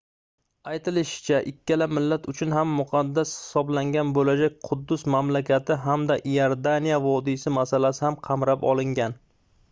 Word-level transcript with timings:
aytilishicha 0.69 1.39
ikkala 1.49 1.87
millat 1.97 2.23
uchun 2.31 2.55
ham 2.57 2.71
muqaddas 2.77 3.33
hisoblangan 3.41 4.13
boʻlajak 4.15 4.55
quddus 4.69 5.05
mamlakati 5.15 5.77
hamda 5.83 6.17
iordaniya 6.31 6.97
vodiysi 7.05 7.53
masalasi 7.59 8.03
ham 8.07 8.17
qamrab 8.29 8.67
olingan 8.71 9.15